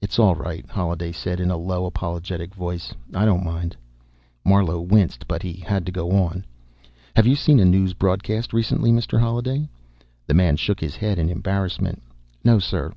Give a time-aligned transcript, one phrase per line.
[0.00, 2.94] "It's all right," Holliday said in a low, apologetic voice.
[3.12, 3.74] "I don't mind."
[4.44, 6.44] Marlowe winced, but he had to go on.
[7.16, 9.18] "Have you seen a news broadcast recently, Mr.
[9.18, 9.68] Holliday?"
[10.28, 12.00] The man shook his head in embarrassment.
[12.44, 12.86] "No, sir.